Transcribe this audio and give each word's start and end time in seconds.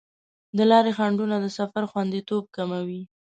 د 0.57 0.59
لارې 0.71 0.91
خنډونه 0.97 1.35
د 1.41 1.45
سفر 1.57 1.83
خوندیتوب 1.91 2.43
کموي. 2.55 3.01